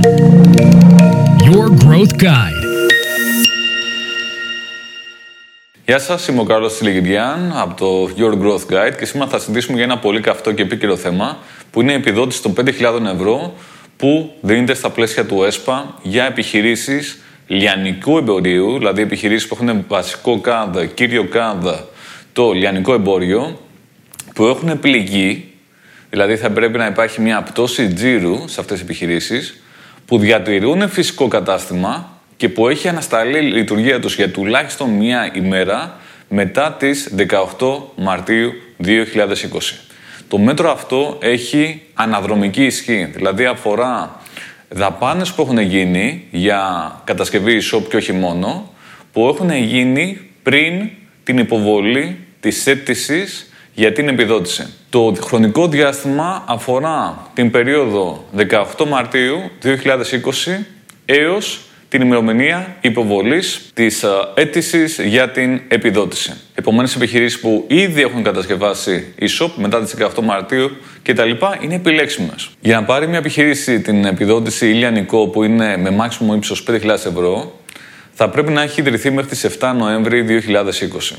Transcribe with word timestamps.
Your 0.00 1.68
Growth 1.84 2.22
Guide. 2.22 2.64
Γεια 5.84 5.98
σας, 5.98 6.28
είμαι 6.28 6.40
ο 6.40 6.44
Κάρλος 6.44 6.76
Τηλεγυριάν 6.76 7.52
από 7.56 7.74
το 7.74 8.14
Your 8.16 8.32
Growth 8.42 8.72
Guide 8.72 8.96
και 8.98 9.04
σήμερα 9.04 9.30
θα 9.30 9.38
συζητήσουμε 9.38 9.76
για 9.76 9.84
ένα 9.84 9.98
πολύ 9.98 10.20
καυτό 10.20 10.52
και 10.52 10.62
επίκαιρο 10.62 10.96
θέμα 10.96 11.38
που 11.70 11.80
είναι 11.80 11.92
η 11.92 11.94
επιδότηση 11.94 12.42
των 12.42 12.54
5.000 12.56 12.64
ευρώ 13.14 13.54
που 13.96 14.32
δίνεται 14.40 14.74
στα 14.74 14.90
πλαίσια 14.90 15.26
του 15.26 15.42
ΕΣΠΑ 15.42 15.94
για 16.02 16.24
επιχειρήσεις 16.24 17.18
λιανικού 17.46 18.18
εμπορίου, 18.18 18.78
δηλαδή 18.78 19.02
επιχειρήσεις 19.02 19.48
που 19.48 19.58
έχουν 19.60 19.84
βασικό 19.88 20.40
κάδα, 20.40 20.86
κύριο 20.86 21.24
κάδα 21.24 21.88
το 22.32 22.52
λιανικό 22.52 22.94
εμπόριο, 22.94 23.60
που 24.34 24.46
έχουν 24.46 24.78
πληγεί, 24.78 25.52
δηλαδή 26.10 26.36
θα 26.36 26.50
πρέπει 26.50 26.78
να 26.78 26.86
υπάρχει 26.86 27.20
μια 27.20 27.42
πτώση 27.42 27.92
τζίρου 27.92 28.48
σε 28.48 28.60
αυτές 28.60 28.78
τις 28.78 28.80
επιχειρήσεις, 28.80 29.60
που 30.08 30.18
διατηρούν 30.18 30.88
φυσικό 30.88 31.28
κατάστημα 31.28 32.10
και 32.36 32.48
που 32.48 32.68
έχει 32.68 32.88
ανασταλεί 32.88 33.38
η 33.38 33.52
λειτουργία 33.52 34.00
τους 34.00 34.14
για 34.14 34.30
τουλάχιστον 34.30 34.90
μία 34.90 35.30
ημέρα 35.34 35.96
μετά 36.28 36.72
τις 36.72 37.14
18 37.58 37.82
Μαρτίου 37.96 38.52
2020. 38.84 38.94
Το 40.28 40.38
μέτρο 40.38 40.70
αυτό 40.70 41.18
έχει 41.20 41.82
αναδρομική 41.94 42.64
ισχύ, 42.64 43.04
δηλαδή 43.14 43.44
αφορά 43.44 44.20
δαπάνες 44.68 45.32
που 45.32 45.42
έχουν 45.42 45.58
γίνει 45.58 46.24
για 46.30 46.92
κατασκευή 47.04 47.60
e-shop 47.62 47.82
και 47.88 47.96
όχι 47.96 48.12
μόνο, 48.12 48.72
που 49.12 49.28
έχουν 49.28 49.50
γίνει 49.50 50.20
πριν 50.42 50.88
την 51.24 51.38
υποβολή 51.38 52.18
της 52.40 52.66
αίτησης 52.66 53.47
για 53.78 53.92
την 53.92 54.08
επιδότηση. 54.08 54.66
Το 54.90 55.14
χρονικό 55.20 55.68
διάστημα 55.68 56.44
αφορά 56.46 57.28
την 57.34 57.50
περίοδο 57.50 58.24
18 58.76 58.86
Μαρτίου 58.88 59.50
2020 59.64 60.64
έως 61.04 61.60
την 61.88 62.00
ημερομηνία 62.00 62.76
υποβολής 62.80 63.70
της 63.74 64.02
ε, 64.02 64.08
αίτησης 64.34 64.98
για 64.98 65.30
την 65.30 65.60
επιδότηση. 65.68 66.32
Επομένως, 66.54 66.94
επιχειρήσεις 66.94 67.40
που 67.40 67.64
ήδη 67.68 68.02
έχουν 68.02 68.22
κατασκευάσει 68.22 69.14
e-shop 69.20 69.50
μετά 69.56 69.82
τις 69.82 69.94
18 69.98 70.22
Μαρτίου 70.22 70.70
κτλ. 71.02 71.30
είναι 71.60 71.74
επιλέξιμες. 71.74 72.48
Για 72.60 72.74
να 72.74 72.84
πάρει 72.84 73.08
μια 73.08 73.18
επιχείρηση 73.18 73.80
την 73.80 74.04
επιδότηση 74.04 74.68
ηλιανικό 74.68 75.28
που 75.28 75.42
είναι 75.42 75.76
με 75.76 75.90
μάξιμο 75.90 76.34
ύψος 76.34 76.64
5.000 76.70 76.88
ευρώ, 76.88 77.60
θα 78.12 78.28
πρέπει 78.28 78.52
να 78.52 78.62
έχει 78.62 78.80
ιδρυθεί 78.80 79.10
μέχρι 79.10 79.30
τις 79.30 79.58
7 79.60 79.74
Νοέμβρη 79.76 80.42
2020. 81.10 81.16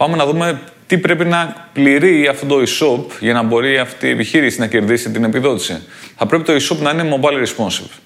Πάμε 0.00 0.16
να 0.16 0.26
δούμε 0.26 0.60
τι 0.86 0.98
πρέπει 0.98 1.24
να 1.24 1.68
πληρεί 1.72 2.26
αυτό 2.26 2.46
το 2.46 2.62
e-shop 2.62 3.04
για 3.20 3.32
να 3.32 3.42
μπορεί 3.42 3.78
αυτή 3.78 4.06
η 4.06 4.10
επιχείρηση 4.10 4.58
να 4.58 4.66
κερδίσει 4.66 5.10
την 5.10 5.24
επιδότηση. 5.24 5.82
Θα 6.16 6.26
πρέπει 6.26 6.44
το 6.44 6.52
e-shop 6.52 6.76
να 6.76 6.90
είναι 6.90 7.18
mobile 7.20 7.46
responsive. 7.46 7.98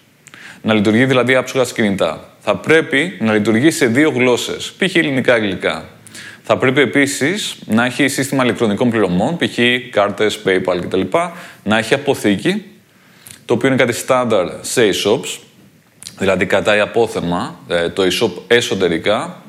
Να 0.63 0.75
λειτουργεί 0.75 1.05
δηλαδή 1.05 1.35
άψογα 1.35 1.65
κινητά. 1.75 2.31
Θα 2.41 2.57
πρέπει 2.57 3.17
να 3.21 3.33
λειτουργεί 3.33 3.71
σε 3.71 3.87
δύο 3.87 4.11
γλώσσες, 4.11 4.73
π.χ. 4.79 4.95
ελληνικά-αγγλικά. 4.95 5.89
Θα 6.43 6.57
πρέπει 6.57 6.81
επίσης 6.81 7.57
να 7.67 7.85
έχει 7.85 8.09
σύστημα 8.09 8.45
ηλεκτρονικών 8.45 8.91
πληρωμών, 8.91 9.37
π.χ. 9.37 9.59
κάρτες, 9.91 10.39
PayPal 10.45 10.79
κτλ. 10.81 11.01
Να 11.63 11.79
έχει 11.79 11.95
αποθήκη, 11.95 12.65
το 13.45 13.55
οποίο 13.55 13.69
είναι 13.69 13.77
κάτι 13.77 13.93
στάνταρ 13.93 14.47
σε 14.61 14.89
e-shops, 14.89 15.39
δηλαδή 16.19 16.47
κατάει 16.47 16.81
απόθεμα 16.81 17.59
ε, 17.69 17.89
το 17.89 18.03
e-shop 18.03 18.31
εσωτερικά 18.47 19.44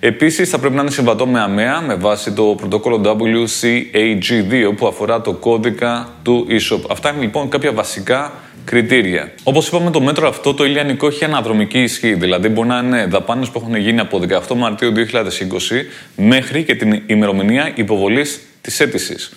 Επίσης, 0.00 0.48
θα 0.48 0.58
πρέπει 0.58 0.74
να 0.74 0.80
είναι 0.80 0.90
συμβατό 0.90 1.26
με 1.26 1.40
ΑΜΕΑ 1.40 1.80
με 1.80 1.94
βάση 1.94 2.32
το 2.32 2.42
πρωτόκολλο 2.42 3.00
WCAG2 3.04 4.76
που 4.76 4.86
αφορά 4.86 5.20
το 5.20 5.32
κώδικα 5.32 6.08
του 6.22 6.46
eShop. 6.50 6.80
Αυτά 6.90 7.10
είναι 7.10 7.20
λοιπόν 7.20 7.48
κάποια 7.48 7.72
βασικά 7.72 8.32
κριτήρια. 8.64 9.32
Όπως 9.42 9.68
είπαμε, 9.68 9.90
το 9.90 10.00
μέτρο 10.00 10.28
αυτό 10.28 10.54
το 10.54 10.64
ηλιανικό 10.64 11.06
έχει 11.06 11.24
αναδρομική 11.24 11.82
ισχύ. 11.82 12.14
Δηλαδή, 12.14 12.48
μπορεί 12.48 12.68
να 12.68 12.78
είναι 12.78 13.06
δαπάνες 13.06 13.48
που 13.48 13.58
έχουν 13.62 13.76
γίνει 13.76 14.00
από 14.00 14.20
18 14.28 14.56
Μαρτίου 14.56 14.92
2020 14.92 15.02
μέχρι 16.16 16.64
και 16.64 16.74
την 16.74 17.02
ημερομηνία 17.06 17.72
υποβολής 17.74 18.40
της 18.60 18.80
αίτησης. 18.80 19.32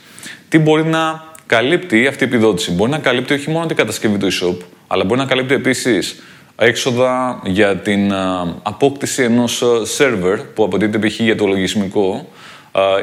Τι 0.49 0.59
μπορεί 0.59 0.83
να 0.83 1.23
καλύπτει 1.45 2.07
αυτή 2.07 2.23
η 2.23 2.27
επιδότηση; 2.27 2.71
Μπορεί 2.71 2.91
να 2.91 2.97
καλύπτει 2.97 3.33
όχι 3.33 3.49
μόνο 3.49 3.65
την 3.65 3.75
κατασκευή 3.75 4.17
του 4.17 4.27
e-shop, 4.31 4.65
αλλά 4.87 5.03
μπορεί 5.03 5.19
να 5.19 5.25
καλύπτει 5.25 5.53
επίσης 5.53 6.21
έξοδα 6.55 7.41
για 7.45 7.75
την 7.75 8.13
απόκτηση 8.63 9.23
ενός 9.23 9.63
server 9.97 10.37
που 10.53 10.63
απαιτείται 10.63 11.07
π.χ. 11.07 11.19
για 11.19 11.35
το 11.35 11.45
λογισμικό. 11.47 12.29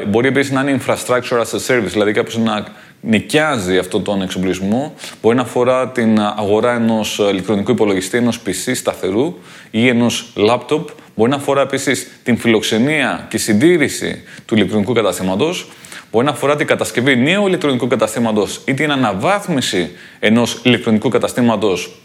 Μπορεί 0.07 0.27
επίσης 0.27 0.51
να 0.51 0.61
είναι 0.61 0.79
infrastructure 0.85 1.39
as 1.41 1.57
a 1.57 1.67
service, 1.67 1.89
δηλαδή 1.91 2.11
κάποιος 2.11 2.37
να 2.37 2.65
νοικιάζει 3.01 3.77
αυτό 3.77 3.99
τον 3.99 4.21
εξοπλισμό. 4.21 4.93
Μπορεί 5.21 5.35
να 5.35 5.41
αφορά 5.41 5.89
την 5.89 6.19
αγορά 6.19 6.73
ενός 6.73 7.17
ηλεκτρονικού 7.31 7.71
υπολογιστή, 7.71 8.17
ενός 8.17 8.41
PC 8.45 8.71
σταθερού 8.75 9.35
ή 9.71 9.87
ενός 9.87 10.33
laptop. 10.35 10.85
Μπορεί 11.15 11.29
να 11.29 11.35
αφορά 11.35 11.61
επίσης 11.61 12.07
την 12.23 12.37
φιλοξενία 12.37 13.27
και 13.29 13.37
συντήρηση 13.37 14.23
του 14.45 14.55
ηλεκτρονικού 14.55 14.93
καταστήματος. 14.93 15.71
Μπορεί 16.11 16.25
να 16.25 16.31
αφορά 16.31 16.55
την 16.55 16.67
κατασκευή 16.67 17.15
νέου 17.15 17.47
ηλεκτρονικού 17.47 17.87
καταστήματος 17.87 18.61
ή 18.65 18.73
την 18.73 18.91
αναβάθμιση 18.91 19.91
ενός 20.19 20.59
ηλεκτρονικού 20.63 21.09
καταστήματος 21.09 22.01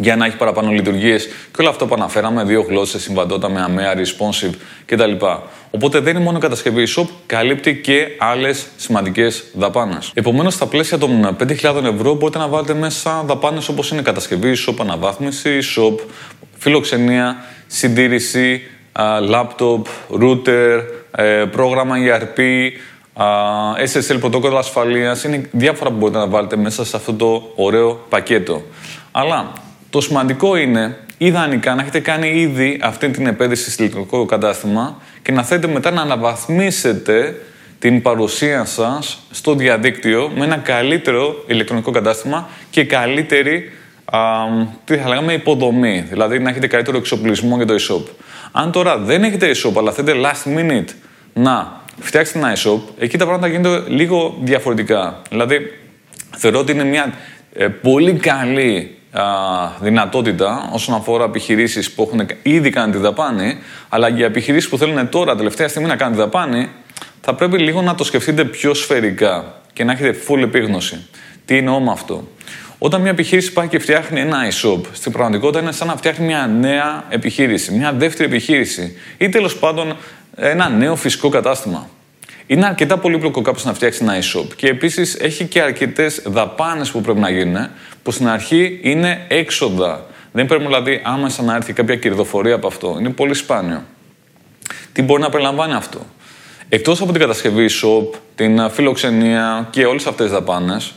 για 0.00 0.16
να 0.16 0.26
έχει 0.26 0.36
παραπάνω 0.36 0.70
λειτουργίες 0.70 1.26
και 1.26 1.60
όλο 1.60 1.68
αυτό 1.68 1.86
που 1.86 1.94
αναφέραμε, 1.94 2.44
δύο 2.44 2.64
γλώσσες, 2.68 3.02
συμβατότητα 3.02 3.48
με 3.48 3.60
αμαία, 3.62 3.94
responsive 3.94 4.54
κτλ. 4.86 5.12
Οπότε 5.70 5.98
δεν 6.00 6.14
είναι 6.14 6.24
μόνο 6.24 6.38
η 6.38 6.40
κατασκευή 6.40 6.84
e-shop, 6.88 7.06
καλύπτει 7.26 7.76
και 7.76 8.06
άλλες 8.18 8.66
σημαντικές 8.76 9.44
δαπάνες. 9.54 10.10
Επομένως, 10.14 10.54
στα 10.54 10.66
πλαίσια 10.66 10.98
των 10.98 11.36
5.000 11.38 11.84
ευρώ 11.84 12.14
μπορείτε 12.14 12.38
να 12.38 12.48
βάλετε 12.48 12.74
μέσα 12.74 13.22
δαπάνες 13.26 13.68
όπως 13.68 13.90
είναι 13.90 14.02
κατασκευή 14.02 14.52
e-shop, 14.56 14.74
αναβάθμιση 14.80 15.58
e-shop, 15.62 15.94
φιλοξενία, 16.58 17.36
συντήρηση, 17.66 18.62
laptop, 19.30 19.82
router, 20.22 20.82
ε, 21.16 21.44
πρόγραμμα 21.50 21.96
ERP, 21.98 22.40
SSL 23.92 24.16
πρωτόκολλο 24.20 24.56
ασφαλείας. 24.56 25.24
Είναι 25.24 25.48
διάφορα 25.52 25.90
που 25.90 25.96
μπορείτε 25.96 26.18
να 26.18 26.26
βάλετε 26.26 26.56
μέσα 26.56 26.84
σε 26.84 26.96
αυτό 26.96 27.14
το 27.14 27.52
ωραίο 27.56 28.00
πακέτο. 28.08 28.62
Αλλά 29.12 29.52
το 29.90 30.00
σημαντικό 30.00 30.56
είναι 30.56 30.96
ιδανικά 31.18 31.74
να 31.74 31.82
έχετε 31.82 32.00
κάνει 32.00 32.28
ήδη 32.28 32.78
αυτή 32.82 33.08
την 33.08 33.26
επένδυση 33.26 33.70
στο 33.70 33.82
ηλεκτρονικό 33.82 34.24
κατάστημα 34.24 35.02
και 35.22 35.32
να 35.32 35.42
θέλετε 35.42 35.66
μετά 35.66 35.90
να 35.90 36.02
αναβαθμίσετε 36.02 37.40
την 37.78 38.02
παρουσία 38.02 38.64
σας 38.64 39.18
στο 39.30 39.54
διαδίκτυο 39.54 40.32
με 40.34 40.44
ένα 40.44 40.56
καλύτερο 40.56 41.44
ηλεκτρονικό 41.46 41.90
κατάστημα 41.90 42.48
και 42.70 42.84
καλύτερη 42.84 43.72
α, 44.04 44.18
τι 44.84 44.96
θα 44.96 45.08
λέγαμε, 45.08 45.32
υποδομή. 45.32 46.06
Δηλαδή 46.08 46.38
να 46.38 46.50
έχετε 46.50 46.66
καλύτερο 46.66 46.96
εξοπλισμό 46.96 47.56
για 47.56 47.66
το 47.66 47.74
e-shop. 47.74 48.02
Αν 48.52 48.72
τώρα 48.72 48.98
δεν 48.98 49.24
έχετε 49.24 49.50
e-shop, 49.54 49.72
αλλά 49.78 49.92
θέλετε 49.92 50.20
last 50.24 50.58
minute 50.58 50.94
να 51.32 51.82
φτιάξετε 52.00 52.38
ένα 52.38 52.56
e-shop, 52.56 52.80
εκεί 52.98 53.18
τα 53.18 53.24
πράγματα 53.24 53.46
γίνονται 53.46 53.90
λίγο 53.90 54.38
διαφορετικά. 54.42 55.22
Δηλαδή, 55.30 55.78
θεωρώ 56.36 56.58
ότι 56.58 56.72
είναι 56.72 56.84
μια 56.84 57.14
ε, 57.52 57.68
πολύ 57.68 58.12
καλή 58.12 58.99
δυνατότητα 59.80 60.70
όσον 60.72 60.94
αφορά 60.94 61.24
επιχειρήσεις 61.24 61.90
που 61.90 62.02
έχουν 62.02 62.26
ήδη 62.42 62.70
κάνει 62.70 62.92
τη 62.92 62.98
δαπάνη, 62.98 63.58
αλλά 63.88 64.08
για 64.08 64.26
επιχειρήσεις 64.26 64.68
που 64.68 64.78
θέλουν 64.78 65.08
τώρα, 65.08 65.36
τελευταία 65.36 65.68
στιγμή, 65.68 65.88
να 65.88 65.96
κάνουν 65.96 66.14
τη 66.14 66.20
δαπάνη, 66.20 66.68
θα 67.20 67.34
πρέπει 67.34 67.58
λίγο 67.58 67.82
να 67.82 67.94
το 67.94 68.04
σκεφτείτε 68.04 68.44
πιο 68.44 68.74
σφαιρικά 68.74 69.54
και 69.72 69.84
να 69.84 69.92
έχετε 69.92 70.18
full 70.28 70.42
επίγνωση. 70.42 71.06
Τι 71.44 71.56
εννοώ 71.56 71.80
με 71.80 71.90
αυτό; 71.90 72.28
Όταν 72.78 73.00
μια 73.00 73.10
επιχείρηση 73.10 73.52
πάει 73.52 73.68
και 73.68 73.78
φτιάχνει 73.78 74.20
ένα 74.20 74.38
e-shop, 74.50 74.80
στην 74.92 75.12
πραγματικότητα 75.12 75.60
είναι 75.62 75.72
σαν 75.72 75.86
να 75.86 75.96
φτιάχνει 75.96 76.26
μια 76.26 76.46
νέα 76.46 77.04
επιχείρηση, 77.08 77.72
μια 77.72 77.92
δεύτερη 77.92 78.28
επιχείρηση 78.28 78.96
ή 79.18 79.28
τέλος 79.28 79.56
πάντων 79.56 79.96
ένα 80.36 80.68
νέο 80.68 80.96
φυσικό 80.96 81.28
κατάστημα. 81.28 81.88
Είναι 82.50 82.66
αρκετά 82.66 82.98
πολύπλοκο 82.98 83.40
κάποιο 83.40 83.62
να 83.66 83.74
φτιάξει 83.74 83.98
ένα 84.02 84.14
e-shop 84.18 84.46
και 84.56 84.66
επίσης 84.66 85.14
έχει 85.14 85.44
και 85.44 85.60
αρκετές 85.60 86.22
δαπάνες 86.26 86.90
που 86.90 87.00
πρέπει 87.00 87.18
να 87.18 87.30
γίνουν, 87.30 87.68
που 88.02 88.10
στην 88.10 88.28
αρχή 88.28 88.78
είναι 88.82 89.24
έξοδα. 89.28 90.06
Δεν 90.32 90.46
πρέπει 90.46 90.64
δηλαδή 90.64 91.00
άμεσα 91.04 91.42
να 91.42 91.54
έρθει 91.54 91.72
κάποια 91.72 91.96
κερδοφορία 91.96 92.54
από 92.54 92.66
αυτό. 92.66 92.96
Είναι 92.98 93.10
πολύ 93.10 93.34
σπάνιο. 93.34 93.84
Τι 94.92 95.02
μπορεί 95.02 95.22
να 95.22 95.28
περιλαμβάνει 95.28 95.72
αυτό; 95.72 96.06
Εκτός 96.68 97.00
από 97.00 97.12
την 97.12 97.20
κατασκευή 97.20 97.66
shop, 97.82 98.18
την 98.34 98.70
φιλοξενία 98.70 99.68
και 99.70 99.84
όλες 99.84 100.06
αυτές 100.06 100.26
τις 100.26 100.34
δαπάνες, 100.34 100.94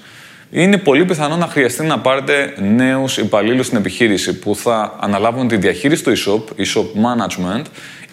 είναι 0.52 0.78
πολύ 0.78 1.06
πιθανό 1.06 1.36
να 1.36 1.48
χρειαστεί 1.48 1.86
να 1.86 2.00
πάρετε 2.00 2.54
νέους 2.58 3.18
υπαλλήλους 3.18 3.66
στην 3.66 3.78
επιχείρηση 3.78 4.40
που 4.40 4.56
θα 4.56 4.98
αναλάβουν 5.00 5.48
τη 5.48 5.58
διαχείριση 5.58 6.04
του 6.04 6.14
e-shop, 6.18 6.62
e-shop 6.62 6.86
management 6.86 7.64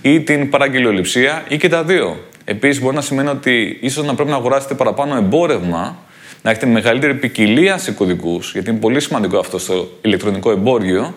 ή 0.02 0.20
την 0.20 0.50
παραγγελιοληψία 0.50 1.44
ή 1.48 1.56
και 1.56 1.68
τα 1.68 1.84
δύο. 1.84 2.28
Επίσης, 2.44 2.82
μπορεί 2.82 2.94
να 2.94 3.00
σημαίνει 3.00 3.28
ότι 3.28 3.78
ίσως 3.80 4.04
να 4.06 4.14
πρέπει 4.14 4.30
να 4.30 4.36
αγοράσετε 4.36 4.74
παραπάνω 4.74 5.16
εμπόρευμα, 5.16 5.98
να 6.42 6.50
έχετε 6.50 6.66
μεγαλύτερη 6.66 7.14
ποικιλία 7.14 7.78
σε 7.78 7.92
κωδικούς, 7.92 8.52
γιατί 8.52 8.70
είναι 8.70 8.78
πολύ 8.78 9.00
σημαντικό 9.00 9.38
αυτό 9.38 9.58
στο 9.58 9.88
ηλεκτρονικό 10.02 10.50
εμπόριο. 10.50 11.14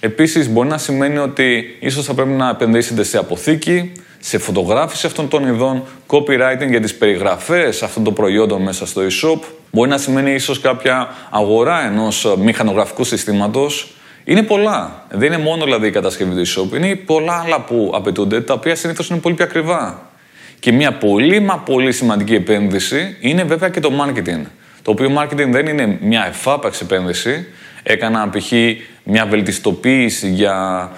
Επίσης 0.00 0.48
μπορεί 0.48 0.68
να 0.68 0.78
σημαίνει 0.78 1.18
ότι 1.18 1.76
ίσως 1.80 2.04
θα 2.04 2.14
πρέπει 2.14 2.30
να 2.30 2.48
επενδύσετε 2.48 3.02
σε 3.02 3.18
αποθήκη, 3.18 3.92
σε 4.18 4.38
φωτογράφηση 4.38 5.06
αυτών 5.06 5.28
των 5.28 5.46
ειδών, 5.46 5.82
copywriting 6.06 6.68
για 6.68 6.80
τις 6.80 6.94
περιγραφές 6.94 7.82
αυτών 7.82 8.04
των 8.04 8.14
προϊόντων 8.14 8.62
μέσα 8.62 8.86
στο 8.86 9.02
e-shop. 9.02 9.38
Μπορεί 9.70 9.90
να 9.90 9.98
σημαίνει 9.98 10.32
ίσως 10.34 10.60
κάποια 10.60 11.08
αγορά 11.30 11.86
ενός 11.86 12.34
μηχανογραφικού 12.38 13.04
συστήματος. 13.04 13.92
Είναι 14.24 14.42
πολλά. 14.42 15.06
Δεν 15.10 15.32
είναι 15.32 15.42
μόνο 15.42 15.64
δηλαδή 15.64 15.86
η 15.86 15.90
κατασκευή 15.90 16.42
του 16.42 16.46
e-shop. 16.46 16.76
Είναι 16.76 16.94
πολλά 16.94 17.42
άλλα 17.44 17.60
που 17.60 17.92
απαιτούνται, 17.94 18.40
τα 18.40 18.54
οποία 18.54 18.74
συνήθως 18.74 19.08
είναι 19.08 19.18
πολύ 19.18 19.34
πιο 19.34 19.44
ακριβά. 19.44 20.07
Και 20.60 20.72
μια 20.72 20.92
πολύ 20.92 21.40
μα 21.40 21.58
πολύ 21.58 21.92
σημαντική 21.92 22.34
επένδυση 22.34 23.16
είναι 23.20 23.44
βέβαια 23.44 23.68
και 23.68 23.80
το 23.80 23.92
marketing. 24.00 24.42
Το 24.82 24.90
οποίο 24.90 25.12
marketing 25.18 25.48
δεν 25.50 25.66
είναι 25.66 25.98
μια 26.00 26.26
εφάπαξ 26.26 26.80
επένδυση. 26.80 27.46
Έκανα 27.82 28.30
π.χ. 28.30 28.52
μια 29.04 29.26
βελτιστοποίηση 29.26 30.28
για 30.28 30.90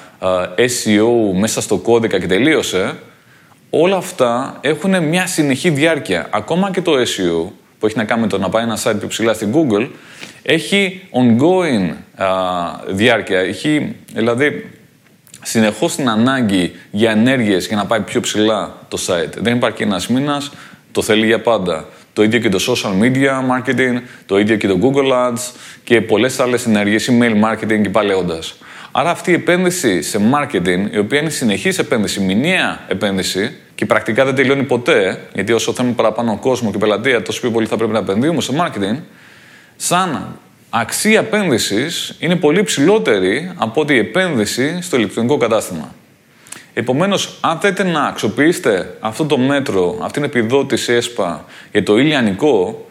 SEO 0.57 1.39
μέσα 1.39 1.61
στο 1.61 1.77
κώδικα 1.77 2.19
και 2.21 2.27
τελείωσε. 2.27 2.95
Όλα 3.71 3.97
αυτά 3.97 4.59
έχουν 4.61 5.05
μια 5.05 5.27
συνεχή 5.27 5.71
διάρκεια. 5.71 6.27
Ακόμα 6.31 6.71
και 6.71 6.81
το 6.81 6.93
SEO 6.93 7.51
που 7.79 7.87
έχει 7.87 7.97
να 7.97 8.05
κάνει 8.05 8.21
με 8.21 8.27
το 8.27 8.39
να 8.39 8.49
πάει 8.49 8.63
ένα 8.63 8.79
site 8.83 8.95
πιο 8.99 9.09
ψηλά 9.09 9.33
στην 9.33 9.55
Google 9.55 9.89
έχει 10.43 11.03
ongoing 11.13 11.91
διάρκεια. 12.89 13.39
Έχει, 13.39 13.97
δηλαδή, 14.15 14.71
συνεχώς 15.43 15.95
την 15.95 16.09
ανάγκη 16.09 16.73
για 16.91 17.11
ενέργειες 17.11 17.67
για 17.67 17.77
να 17.77 17.87
πάει 17.87 18.01
πιο 18.01 18.21
ψηλά 18.21 18.77
το 18.89 18.99
site. 19.07 19.33
Δεν 19.39 19.57
υπάρχει 19.57 19.83
ένας 19.83 20.09
μήνας, 20.09 20.51
το 20.93 21.03
θέλει 21.03 21.27
για 21.27 21.41
πάντα. 21.41 21.87
Το 22.13 22.23
ίδιο 22.23 22.39
και 22.39 22.49
το 22.49 22.59
social 22.69 23.03
media 23.03 23.31
marketing, 23.51 24.01
το 24.27 24.39
ίδιο 24.39 24.57
και 24.57 24.69
το 24.69 24.79
Google 24.83 25.13
Ads 25.13 25.53
και 25.85 26.01
πολλές 26.01 26.41
άλλες 26.41 26.67
ενέργειες, 26.67 27.11
email 27.11 27.33
marketing 27.45 27.83
και 27.83 27.89
παλαιώντα. 27.91 28.39
Άρα 28.93 29.11
αυτή 29.11 29.31
η 29.31 29.35
επένδυση 29.35 30.03
σε 30.03 30.21
marketing, 30.33 30.93
η 30.93 30.99
οποία 30.99 31.21
είναι 31.21 31.31
συνεχής 31.31 31.79
επένδυση, 31.79 32.21
μηνιαία 32.21 32.81
επένδυση 32.89 33.57
και 33.75 33.87
πρακτικά 33.87 34.25
δεν 34.25 34.35
τελειώνει 34.35 34.63
ποτέ, 34.63 35.29
γιατί 35.35 35.53
όσο 35.53 35.73
θέλουμε 35.73 35.95
παραπάνω 35.95 36.39
κόσμο 36.41 36.71
και 36.71 36.79
πελατεία, 36.79 37.23
τόσο 37.23 37.41
πιο 37.41 37.51
πολύ 37.51 37.67
θα 37.67 37.77
πρέπει 37.77 37.93
να 37.93 37.99
επενδύουμε 37.99 38.41
σε 38.41 38.53
marketing, 38.57 38.99
σαν 39.77 40.39
αξία 40.71 41.19
επένδυσης 41.19 42.17
είναι 42.19 42.37
πολύ 42.37 42.63
ψηλότερη 42.63 43.53
από 43.57 43.81
ότι 43.81 43.95
η 43.95 43.99
επένδυση 43.99 44.79
στο 44.83 44.97
ηλεκτρονικό 44.97 45.37
κατάστημα. 45.37 45.95
Επομένως, 46.75 47.39
αν 47.41 47.59
θέλετε 47.59 47.83
να 47.83 48.03
αξιοποιήσετε 48.05 48.97
αυτό 49.01 49.25
το 49.25 49.39
μέτρο, 49.39 49.99
αυτή 50.03 50.21
την 50.21 50.25
επιδότηση 50.25 50.93
ΕΣΠΑ 50.93 51.45
για 51.73 51.83
το 51.83 51.99
ηλιανικό 51.99 52.87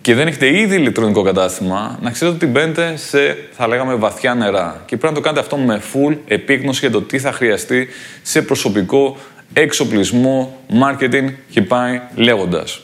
και 0.00 0.14
δεν 0.14 0.26
έχετε 0.26 0.58
ήδη 0.58 0.76
ηλεκτρονικό 0.76 1.22
κατάστημα, 1.22 1.98
να 2.02 2.10
ξέρετε 2.10 2.36
ότι 2.36 2.46
μπαίνετε 2.46 2.96
σε, 2.96 3.36
θα 3.52 3.66
λέγαμε, 3.68 3.94
βαθιά 3.94 4.34
νερά. 4.34 4.82
Και 4.86 4.96
πρέπει 4.96 5.14
να 5.14 5.20
το 5.20 5.28
κάνετε 5.28 5.40
αυτό 5.42 5.56
με 5.56 5.80
full 5.92 6.16
επίγνωση 6.26 6.78
για 6.80 6.90
το 6.90 7.02
τι 7.02 7.18
θα 7.18 7.32
χρειαστεί 7.32 7.88
σε 8.22 8.42
προσωπικό, 8.42 9.16
εξοπλισμό, 9.52 10.60
marketing 10.68 11.32
και 11.50 11.62
πάει 11.62 12.00
λέγοντας. 12.14 12.80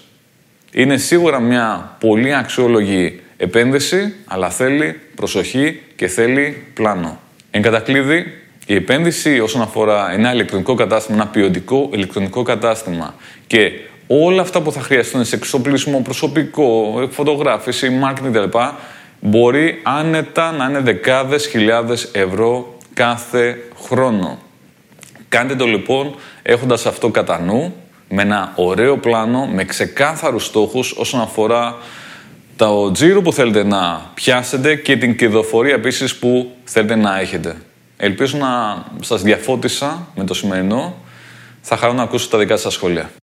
Είναι 0.72 0.96
σίγουρα 0.96 1.40
μια 1.40 1.96
πολύ 2.00 2.34
αξιόλογη 2.34 3.20
επένδυση, 3.38 4.14
αλλά 4.24 4.50
θέλει 4.50 5.00
προσοχή 5.14 5.80
και 5.96 6.06
θέλει 6.06 6.64
πλάνο. 6.74 7.20
Εν 7.50 7.62
κατακλείδη, 7.62 8.24
η 8.66 8.74
επένδυση 8.74 9.40
όσον 9.40 9.62
αφορά 9.62 10.12
ένα 10.12 10.32
ηλεκτρονικό 10.32 10.74
κατάστημα, 10.74 11.16
ένα 11.16 11.26
ποιοτικό 11.26 11.90
ηλεκτρονικό 11.92 12.42
κατάστημα 12.42 13.14
και 13.46 13.70
όλα 14.06 14.42
αυτά 14.42 14.60
που 14.60 14.72
θα 14.72 14.80
χρειαστούν 14.80 15.24
σε 15.24 15.36
εξοπλισμό, 15.36 16.00
προσωπικό, 16.00 16.94
φωτογράφηση, 17.10 18.00
marketing 18.04 18.30
κτλ. 18.32 18.58
μπορεί 19.20 19.80
άνετα 19.82 20.52
να 20.52 20.64
είναι 20.64 20.80
δεκάδες 20.80 21.46
χιλιάδες 21.46 22.08
ευρώ 22.12 22.76
κάθε 22.94 23.58
χρόνο. 23.86 24.38
Κάντε 25.28 25.54
το 25.54 25.66
λοιπόν 25.66 26.14
έχοντας 26.42 26.86
αυτό 26.86 27.08
κατά 27.08 27.40
νου, 27.40 27.74
με 28.08 28.22
ένα 28.22 28.52
ωραίο 28.56 28.96
πλάνο, 28.96 29.46
με 29.46 29.64
ξεκάθαρους 29.64 30.44
στόχους 30.44 30.92
όσον 30.92 31.20
αφορά 31.20 31.76
το 32.58 32.90
τζίρο 32.92 33.22
που 33.22 33.32
θέλετε 33.32 33.64
να 33.64 34.10
πιάσετε 34.14 34.74
και 34.74 34.96
την 34.96 35.16
κερδοφορία 35.16 35.74
επίσης 35.74 36.16
που 36.16 36.52
θέλετε 36.64 36.94
να 36.94 37.20
έχετε. 37.20 37.56
Ελπίζω 37.96 38.38
να 38.38 38.84
σας 39.00 39.22
διαφώτισα 39.22 40.06
με 40.14 40.24
το 40.24 40.34
σημερινό. 40.34 40.94
Θα 41.60 41.76
χαρώ 41.76 41.92
να 41.92 42.02
ακούσω 42.02 42.28
τα 42.28 42.38
δικά 42.38 42.56
σας 42.56 42.72
σχόλια. 42.72 43.10